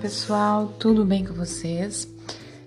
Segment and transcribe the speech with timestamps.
[0.00, 2.08] pessoal, tudo bem com vocês?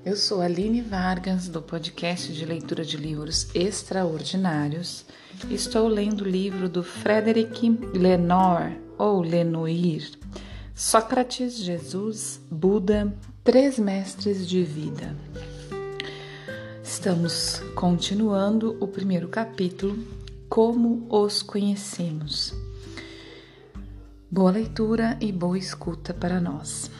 [0.05, 5.03] Eu sou Aline Vargas, do podcast de leitura de livros extraordinários.
[5.49, 10.11] Estou lendo o livro do Frederic Lenoir, ou Lenoir,
[10.75, 13.11] Sócrates, Jesus, Buda,
[13.43, 15.15] Três Mestres de Vida.
[16.83, 19.97] Estamos continuando o primeiro capítulo,
[20.47, 22.53] Como os Conhecemos.
[24.29, 26.91] Boa leitura e boa escuta para nós.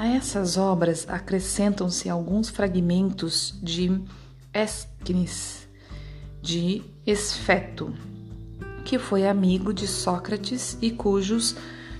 [0.00, 4.00] A essas obras acrescentam-se alguns fragmentos de
[4.50, 5.68] Esquines,
[6.40, 7.92] de Esfeto,
[8.82, 11.54] que foi amigo de Sócrates e cujos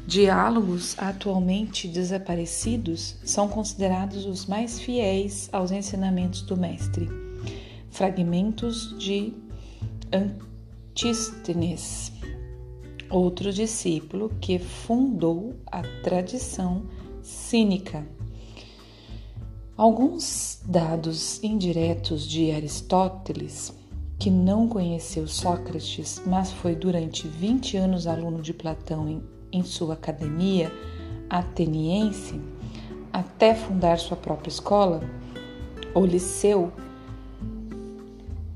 [0.06, 7.06] diálogos atualmente desaparecidos são considerados os mais fiéis aos ensinamentos do mestre.
[7.90, 9.34] Fragmentos de
[10.10, 12.10] Antístenes
[13.10, 16.86] outro discípulo que fundou a tradição
[17.30, 18.06] cínica.
[19.76, 23.72] Alguns dados indiretos de Aristóteles,
[24.18, 29.94] que não conheceu Sócrates, mas foi durante 20 anos aluno de Platão em, em sua
[29.94, 30.70] academia
[31.30, 32.38] ateniense,
[33.12, 35.00] até fundar sua própria escola,
[35.94, 36.72] o Liceu,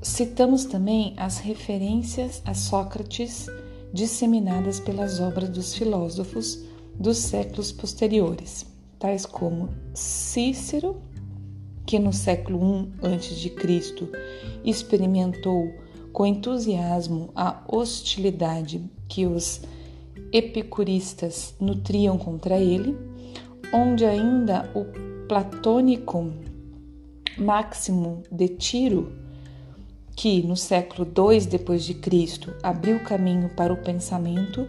[0.01, 3.47] citamos também as referências a Sócrates
[3.91, 6.63] disseminadas pelas obras dos filósofos
[6.99, 8.65] dos séculos posteriores,
[8.99, 10.97] tais como Cícero,
[11.85, 12.59] que no século
[13.03, 14.09] I a.C.
[14.63, 15.71] experimentou
[16.11, 19.61] com entusiasmo a hostilidade que os
[20.31, 22.97] epicuristas nutriam contra ele,
[23.73, 24.85] onde ainda o
[25.27, 26.31] platônico
[27.37, 29.25] Máximo de Tiro
[30.15, 34.67] que no século II depois de Cristo abriu caminho para o pensamento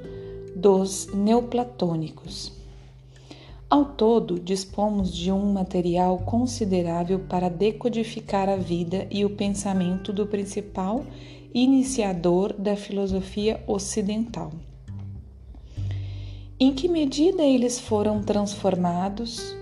[0.56, 2.50] dos neoplatônicos.
[3.68, 10.26] Ao todo, dispomos de um material considerável para decodificar a vida e o pensamento do
[10.26, 11.04] principal
[11.52, 14.50] iniciador da filosofia ocidental.
[16.58, 19.54] Em que medida eles foram transformados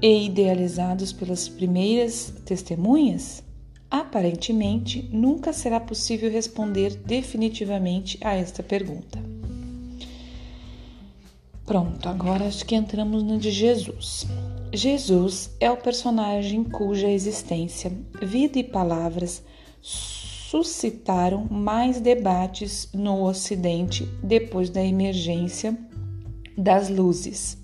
[0.00, 3.44] e idealizados pelas primeiras testemunhas?
[3.90, 9.23] Aparentemente, nunca será possível responder definitivamente a esta pergunta.
[11.66, 14.26] Pronto, agora acho que entramos no de Jesus.
[14.72, 19.42] Jesus é o personagem cuja existência, vida e palavras
[19.80, 25.76] suscitaram mais debates no Ocidente depois da emergência
[26.56, 27.56] das luzes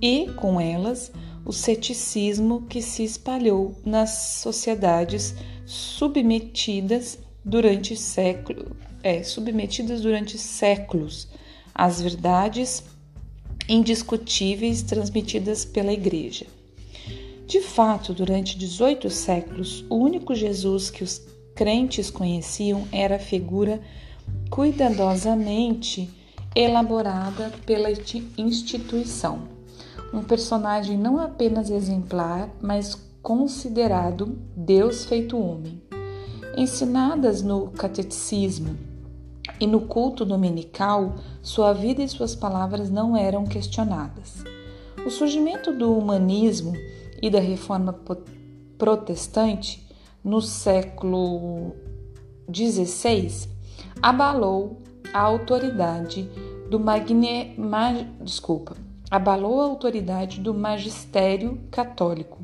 [0.00, 1.12] e, com elas,
[1.44, 4.10] o ceticismo que se espalhou nas
[4.40, 5.34] sociedades
[5.64, 11.28] submetidas durante século, é, submetidas durante séculos
[11.74, 12.84] às verdades
[13.68, 16.46] indiscutíveis transmitidas pela Igreja.
[17.46, 21.22] De fato, durante 18 séculos, o único Jesus que os
[21.54, 23.80] crentes conheciam era a figura
[24.50, 26.10] cuidadosamente
[26.54, 27.88] elaborada pela
[28.36, 29.56] instituição
[30.12, 35.82] um personagem não apenas exemplar, mas considerado Deus feito homem.
[36.56, 38.76] Ensinadas no catecismo
[39.60, 44.44] e no culto dominical, sua vida e suas palavras não eram questionadas.
[45.04, 46.72] O surgimento do humanismo
[47.22, 47.98] e da reforma
[48.76, 49.86] protestante
[50.22, 51.74] no século
[52.52, 53.48] XVI
[54.02, 56.28] abalou a autoridade
[56.68, 58.76] do magne, ma, desculpa,
[59.10, 62.38] abalou a autoridade do magistério católico,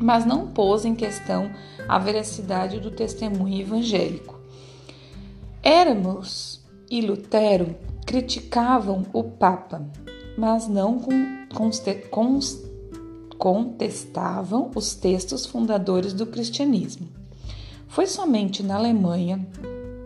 [0.00, 1.50] mas não pôs em questão
[1.86, 4.33] a veracidade do testemunho evangélico.
[5.66, 6.60] Éramos
[6.90, 9.82] e Lutero criticavam o Papa,
[10.36, 11.00] mas não
[13.38, 17.08] contestavam os textos fundadores do cristianismo.
[17.88, 19.48] Foi somente na Alemanha,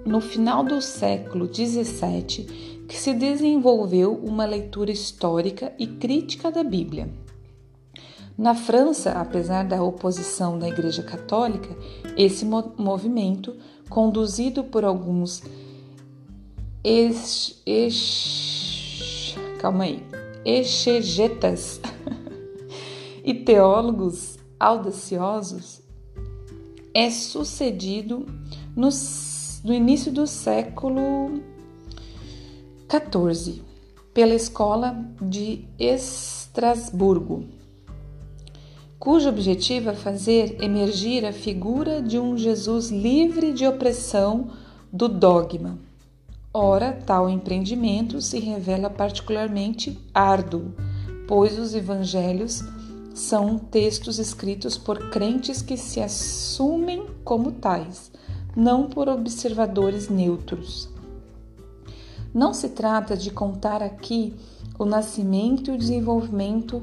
[0.07, 7.11] no final do século XVII, que se desenvolveu uma leitura histórica e crítica da Bíblia.
[8.39, 11.77] Na França, apesar da oposição da Igreja Católica,
[12.17, 13.57] esse movimento,
[13.89, 15.43] conduzido por alguns
[16.85, 20.03] ex, ex, calma aí,
[20.45, 21.81] exegetas
[23.25, 25.83] e teólogos audaciosos,
[26.95, 28.27] é sucedido
[28.75, 28.89] no,
[29.65, 31.41] no início do século
[32.89, 33.63] 14,
[34.15, 37.45] pela Escola de Estrasburgo,
[38.99, 44.49] cujo objetivo é fazer emergir a figura de um Jesus livre de opressão
[44.93, 45.79] do dogma.
[46.53, 50.73] Ora, tal empreendimento se revela particularmente árduo,
[51.29, 52.65] pois os evangelhos
[53.15, 58.11] são textos escritos por crentes que se assumem como tais,
[58.57, 60.89] não por observadores neutros.
[62.35, 64.35] Não se trata de contar aqui
[64.79, 66.83] o nascimento e o desenvolvimento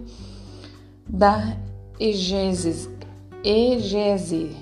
[1.07, 1.57] da
[1.99, 2.89] egese,
[3.43, 4.55] egese,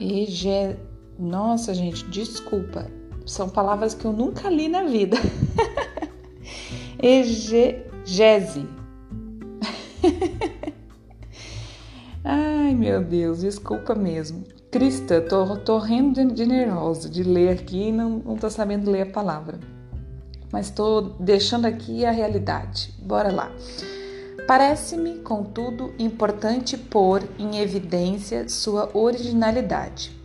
[0.00, 0.76] ege,
[1.18, 2.86] nossa gente, desculpa,
[3.26, 5.16] são palavras que eu nunca li na vida.
[7.02, 8.66] Egese.
[12.24, 14.44] Ai meu Deus, desculpa mesmo.
[14.70, 18.90] Crista, tô, tô rindo de, de nervosa de ler aqui e não, não tô sabendo
[18.90, 19.58] ler a palavra.
[20.52, 22.92] Mas estou deixando aqui a realidade.
[23.02, 23.50] Bora lá.
[24.46, 30.18] Parece-me, contudo, importante pôr em evidência sua originalidade.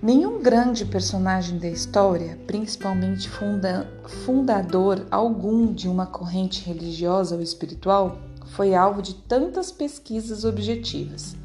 [0.00, 3.88] Nenhum grande personagem da história, principalmente funda
[4.24, 11.36] fundador algum de uma corrente religiosa ou espiritual, foi alvo de tantas pesquisas objetivas,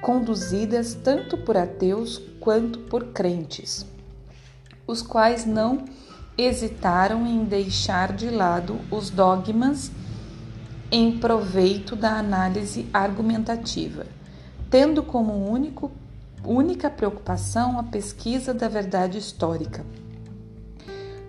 [0.00, 3.84] conduzidas tanto por ateus quanto por crentes,
[4.86, 5.84] os quais não
[6.38, 9.90] hesitaram em deixar de lado os dogmas
[10.90, 14.06] em proveito da análise argumentativa,
[14.70, 15.90] tendo como único,
[16.44, 19.84] única preocupação a pesquisa da verdade histórica.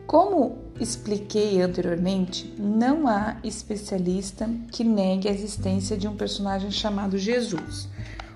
[0.06, 7.90] Como expliquei anteriormente, não há especialista que negue a existência de um personagem chamado Jesus,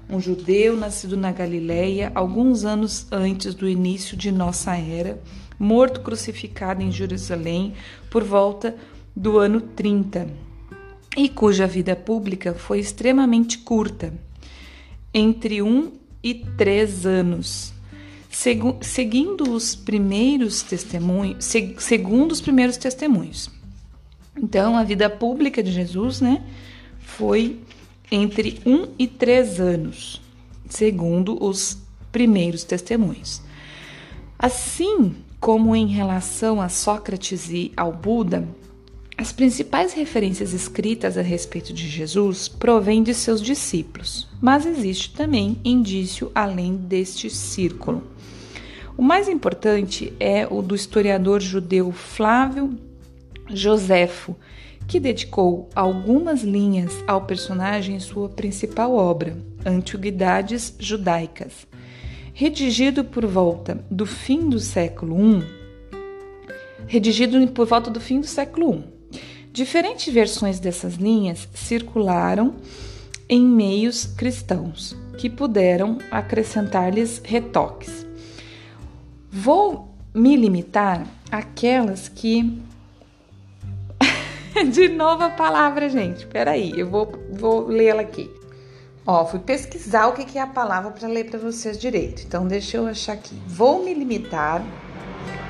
[0.10, 5.22] um judeu nascido na Galileia alguns anos antes do início de nossa era,
[5.58, 7.74] morto crucificado em Jerusalém
[8.10, 8.76] por volta
[9.16, 10.51] do ano 30
[11.16, 14.14] e cuja vida pública foi extremamente curta,
[15.14, 15.92] entre um
[16.24, 17.74] e três anos.
[18.30, 23.50] Segu seguindo os primeiros testemunhos, seg segundo os primeiros testemunhos.
[24.38, 26.42] Então, a vida pública de Jesus, né,
[27.00, 27.60] foi
[28.10, 30.22] entre um e três anos,
[30.70, 31.78] segundo os
[32.12, 33.42] primeiros testemunhos.
[34.40, 38.48] Assim como em relação a Sócrates e ao Buda,
[39.22, 45.60] as principais referências escritas a respeito de Jesus provêm de seus discípulos, mas existe também
[45.64, 48.02] indício além deste círculo.
[48.98, 52.76] O mais importante é o do historiador judeu Flávio
[53.48, 54.36] Joséfo,
[54.88, 61.68] que dedicou algumas linhas ao personagem em sua principal obra, Antiguidades Judaicas.
[62.34, 65.44] Redigido por volta do fim do século I,
[66.88, 69.01] redigido por volta do fim do século I.
[69.52, 72.56] Diferentes versões dessas linhas circularam
[73.28, 78.06] em meios cristãos, que puderam acrescentar-lhes retoques.
[79.30, 82.62] Vou me limitar àquelas que.
[84.72, 86.26] De novo a palavra, gente.
[86.28, 88.30] Peraí, eu vou, vou lê-la aqui.
[89.06, 92.24] Ó, fui pesquisar o que é a palavra para ler para vocês direito.
[92.26, 93.36] Então, deixa eu achar aqui.
[93.48, 94.64] Vou me limitar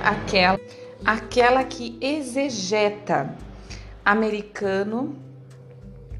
[0.03, 0.59] àquela,
[1.05, 3.35] àquela que exegeta
[4.03, 5.15] americano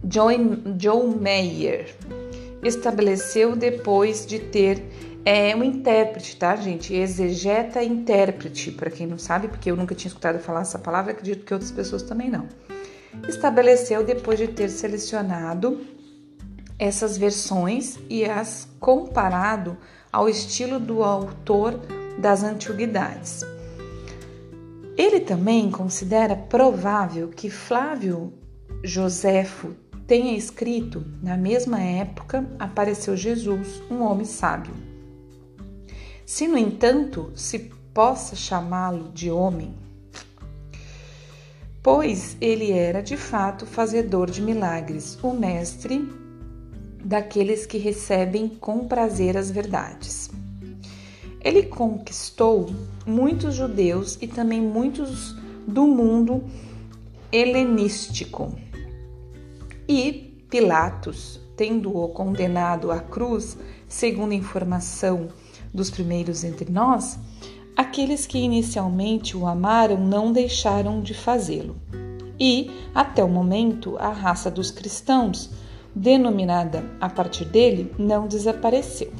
[0.04, 1.96] John, John Mayer
[2.64, 4.84] estabeleceu depois de ter
[5.24, 6.96] é um intérprete, tá, gente?
[6.96, 11.46] Exegeta intérprete, para quem não sabe, porque eu nunca tinha escutado falar essa palavra, acredito
[11.46, 12.48] que outras pessoas também não.
[13.28, 15.82] Estabeleceu depois de ter selecionado
[16.80, 19.78] essas versões e as comparado
[20.12, 21.80] ao estilo do autor
[22.18, 23.46] das antiguidades.
[24.98, 28.34] Ele também considera provável que Flávio
[28.84, 29.74] Joséfo
[30.06, 34.74] tenha escrito, na mesma época apareceu Jesus, um homem sábio.
[36.26, 39.74] Se, no entanto, se possa chamá-lo de homem,
[41.82, 46.08] pois ele era de fato fazedor de milagres, o mestre
[47.04, 50.30] daqueles que recebem com prazer as verdades.
[51.44, 52.70] Ele conquistou
[53.06, 55.36] muitos judeus e também muitos
[55.68, 56.44] do mundo
[57.32, 58.54] helenístico.
[59.88, 63.58] E Pilatos, tendo-o condenado à cruz,
[63.88, 65.30] segundo informação
[65.74, 67.18] dos primeiros entre nós,
[67.76, 71.76] aqueles que inicialmente o amaram não deixaram de fazê-lo.
[72.40, 75.52] E, até o momento, a raça dos cristãos,
[75.96, 79.12] denominada a partir dele, não desapareceu.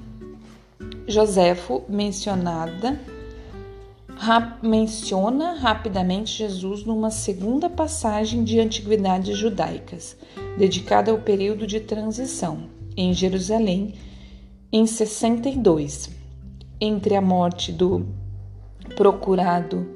[1.08, 3.00] Joséfo mencionada
[4.18, 10.16] rap, menciona rapidamente Jesus numa segunda passagem de Antiguidades Judaicas,
[10.58, 13.96] dedicada ao período de transição em Jerusalém
[14.72, 16.12] em 62,
[16.80, 18.06] entre a morte do
[18.96, 19.88] procurado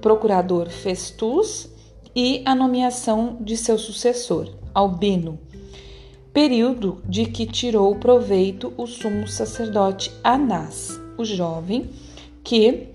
[0.00, 1.68] procurador Festus
[2.14, 5.38] e a nomeação de seu sucessor, Albino,
[6.32, 11.90] período de que tirou proveito o sumo sacerdote Anás, o jovem,
[12.42, 12.88] que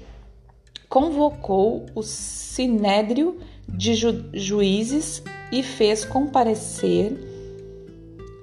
[0.89, 7.13] convocou o sinédrio de ju juízes e fez comparecer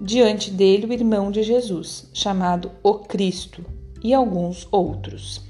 [0.01, 3.65] diante dele o irmão de Jesus, chamado o Cristo,
[4.03, 5.41] e alguns outros.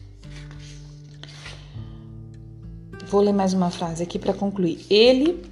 [3.08, 4.86] Vou ler mais uma frase aqui para concluir.
[4.88, 5.42] Ele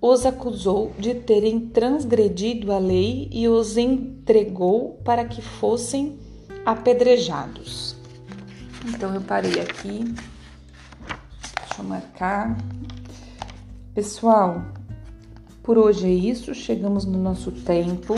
[0.00, 6.18] os acusou de terem transgredido a lei e os entregou para que fossem
[6.64, 7.96] apedrejados.
[8.86, 10.04] Então eu parei aqui.
[11.04, 12.56] Deixa eu marcar.
[13.92, 14.62] Pessoal,
[15.64, 16.54] por hoje é isso.
[16.54, 18.14] Chegamos no nosso tempo.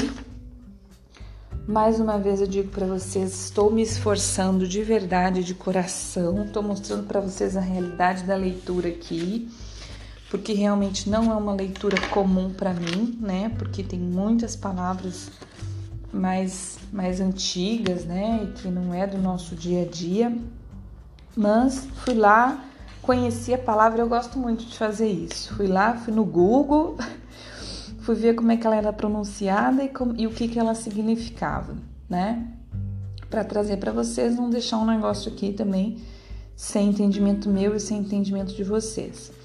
[1.67, 6.45] Mais uma vez eu digo para vocês, estou me esforçando de verdade, de coração.
[6.45, 9.49] Estou mostrando para vocês a realidade da leitura aqui
[10.31, 13.51] porque realmente não é uma leitura comum para mim, né?
[13.59, 15.29] Porque tem muitas palavras
[16.13, 18.45] mais, mais antigas, né?
[18.45, 20.33] E que não é do nosso dia a dia.
[21.37, 22.65] Mas fui lá,
[23.03, 25.53] conheci a palavra, eu gosto muito de fazer isso.
[25.57, 26.97] Fui lá, fui no Google,
[28.03, 30.77] fui ver como é que ela era pronunciada e, como, e o que, que ela
[30.77, 31.75] significava,
[32.09, 32.47] né?
[33.29, 35.99] Para trazer para vocês, não deixar um negócio aqui também
[36.55, 39.40] sem entendimento meu e sem entendimento de vocês.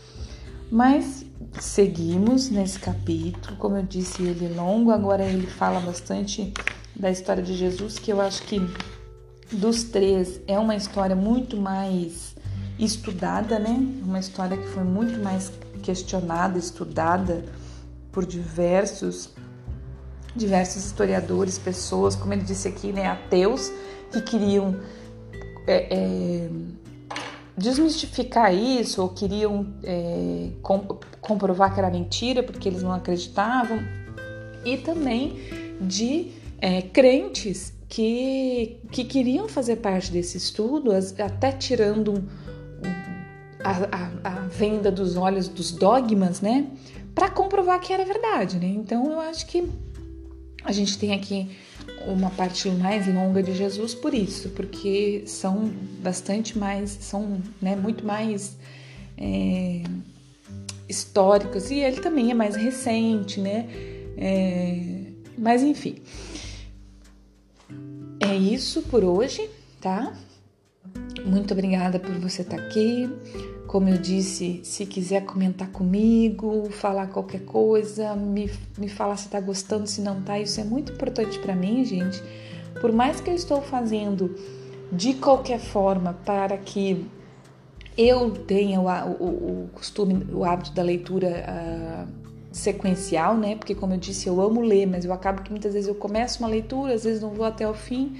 [0.72, 1.26] Mas
[1.60, 6.54] seguimos nesse capítulo, como eu disse, ele é longo, agora ele fala bastante
[6.96, 8.60] da história de Jesus, que eu acho que
[9.52, 12.36] dos três é uma história muito mais
[12.80, 13.76] estudada, né?
[14.04, 15.52] Uma história que foi muito mais
[15.84, 17.46] questionada, estudada
[18.12, 19.30] por diversos
[20.36, 23.72] diversos historiadores, pessoas, como ele disse aqui, né, ateus
[24.12, 24.76] que queriam
[25.66, 26.50] é, é,
[27.58, 30.50] desmistificar isso ou queriam é,
[31.22, 33.80] comprovar que era mentira porque eles não acreditavam,
[34.66, 35.38] e também
[35.80, 42.28] de é, crentes que, que queriam fazer parte desse estudo, até tirando
[43.64, 46.68] a, a, a venda dos olhos dos dogmas, né,
[47.14, 48.68] para comprovar que era verdade, né?
[48.68, 49.70] Então eu acho que
[50.64, 51.50] a gente tem aqui
[52.08, 55.72] uma parte mais longa de Jesus por isso, porque são
[56.02, 58.58] bastante mais, são né, muito mais
[59.18, 59.84] é,
[60.88, 63.68] históricos e ele também é mais recente, né?
[64.18, 65.06] É,
[65.38, 65.98] mas enfim,
[68.20, 69.50] é isso por hoje,
[69.82, 70.14] tá?
[71.26, 73.10] Muito obrigada por você estar aqui.
[73.68, 79.40] Como eu disse, se quiser comentar comigo, falar qualquer coisa, me, me falar se tá
[79.40, 82.22] gostando, se não tá, isso é muito importante para mim, gente.
[82.80, 84.36] Por mais que eu estou fazendo
[84.92, 87.06] de qualquer forma para que
[87.98, 92.08] eu tenha o, o, o costume, o hábito da leitura uh,
[92.52, 93.56] sequencial, né?
[93.56, 96.40] Porque como eu disse, eu amo ler, mas eu acabo que muitas vezes eu começo
[96.40, 98.18] uma leitura, às vezes não vou até o fim.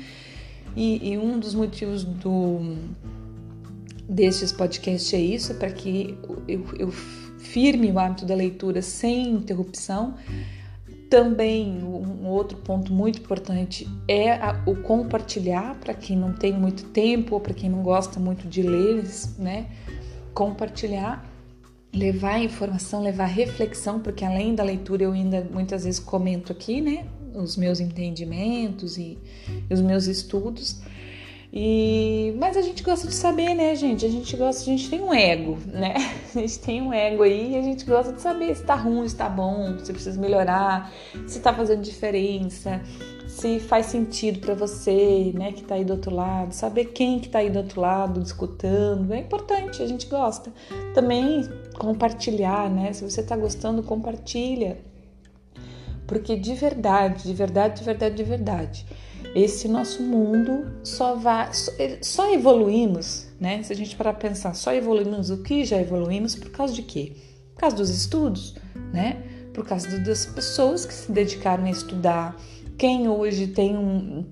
[0.76, 2.78] E, e um dos motivos do
[4.08, 6.92] destes podcasts é isso, para que eu, eu
[7.46, 10.16] firme o hábito da leitura sem interrupção.
[11.10, 16.86] Também um outro ponto muito importante é a, o compartilhar para quem não tem muito
[16.86, 19.04] tempo ou para quem não gosta muito de ler,
[19.38, 19.68] né?
[20.34, 21.24] Compartilhar,
[21.94, 27.06] levar informação, levar reflexão, porque além da leitura eu ainda muitas vezes comento aqui, né?
[27.34, 29.18] Os meus entendimentos e,
[29.70, 30.82] e os meus estudos.
[31.58, 34.06] E, mas a gente gosta de saber, né, gente?
[34.06, 35.94] A gente gosta, a gente tem um ego, né?
[36.36, 39.08] A gente tem um ego aí e a gente gosta de saber se tá ruim,
[39.08, 40.92] se tá bom, se precisa melhorar,
[41.26, 42.82] se tá fazendo diferença,
[43.26, 47.30] se faz sentido para você, né, que tá aí do outro lado, saber quem que
[47.30, 50.52] tá aí do outro lado escutando, é importante, a gente gosta.
[50.94, 51.48] Também
[51.78, 52.92] compartilhar, né?
[52.92, 54.78] Se você tá gostando, compartilha.
[56.06, 58.86] Porque de verdade, de verdade, de verdade, de verdade,
[59.36, 63.62] esse nosso mundo só vai só, só evoluímos, né?
[63.64, 66.82] Se a gente parar para pensar, só evoluímos o que já evoluímos por causa de
[66.82, 67.12] quê?
[67.54, 68.56] Por causa dos estudos,
[68.94, 69.22] né?
[69.54, 72.38] Por causa das pessoas que se dedicaram a estudar.
[72.78, 74.26] Quem hoje tem um,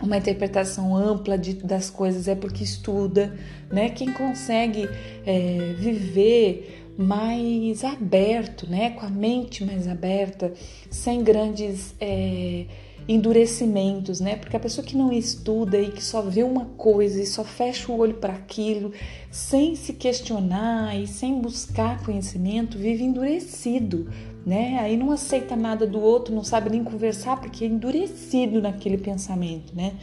[0.00, 3.36] uma interpretação ampla de, das coisas é porque estuda,
[3.72, 3.90] né?
[3.90, 4.88] Quem consegue
[5.26, 8.90] é, viver mais aberto, né?
[8.90, 10.52] Com a mente mais aberta,
[10.90, 12.66] sem grandes é,
[13.08, 14.36] endurecimentos, né?
[14.36, 17.90] Porque a pessoa que não estuda e que só vê uma coisa e só fecha
[17.90, 18.92] o olho para aquilo,
[19.30, 24.10] sem se questionar e sem buscar conhecimento, vive endurecido,
[24.44, 24.78] né?
[24.80, 29.74] Aí não aceita nada do outro, não sabe nem conversar porque é endurecido naquele pensamento,
[29.74, 29.94] né?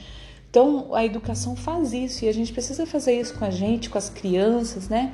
[0.50, 3.98] Então a educação faz isso e a gente precisa fazer isso com a gente, com
[3.98, 5.14] as crianças, né?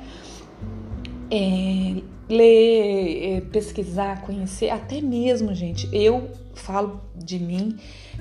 [1.32, 7.78] é, ler, é, pesquisar, conhecer, até mesmo, gente, eu falo de mim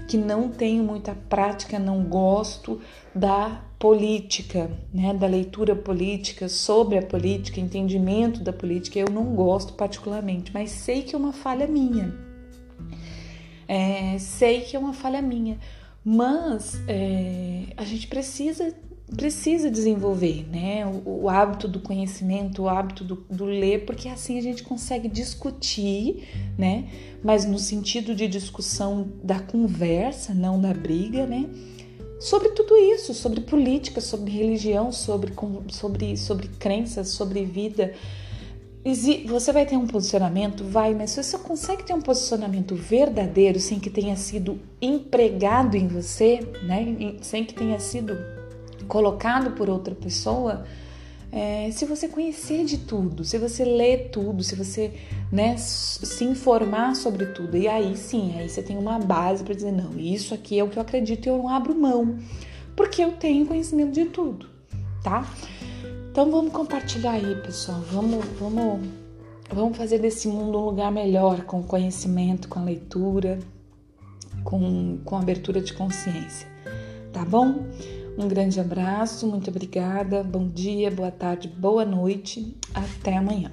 [0.08, 2.81] que não tenho muita prática, não gosto
[3.13, 9.74] da política, né, da leitura política, sobre a política, entendimento da política, eu não gosto
[9.74, 12.13] particularmente, mas sei que é uma falha minha.
[13.67, 15.58] É, sei que é uma falha minha,
[16.03, 18.75] mas é, a gente precisa
[19.15, 20.86] precisa desenvolver, né?
[20.86, 25.08] O, o, hábito do conhecimento, o hábito do, do, ler, porque assim a gente consegue
[25.08, 26.27] discutir,
[26.58, 26.88] né?
[27.24, 31.50] Mas no sentido de discussão da conversa, não da briga, né?
[32.20, 35.34] Sobre tudo isso, sobre política, sobre religião, sobre,
[35.70, 37.94] sobre, sobre crenças, sobre vida.
[39.27, 40.63] Você vai ter um posicionamento?
[40.63, 45.88] Vai, mas se você consegue ter um posicionamento verdadeiro, sem que tenha sido empregado em
[45.88, 47.15] você, né?
[47.22, 48.15] Sem que tenha sido
[48.91, 50.65] colocado por outra pessoa,
[51.31, 54.91] é, se você conhecer de tudo, se você ler tudo, se você
[55.31, 59.71] né, se informar sobre tudo, e aí sim, aí você tem uma base para dizer:
[59.71, 62.17] não, isso aqui é o que eu acredito e eu não abro mão,
[62.75, 64.48] porque eu tenho conhecimento de tudo,
[65.01, 65.25] tá?
[66.12, 68.81] Então vamos compartilhar aí, pessoal, vamos, vamos,
[69.50, 73.39] vamos fazer desse mundo um lugar melhor com conhecimento, com a leitura,
[74.43, 76.45] com, com abertura de consciência,
[77.13, 77.67] tá bom?
[78.18, 83.51] Um grande abraço, muito obrigada, bom dia, boa tarde, boa noite, até amanhã.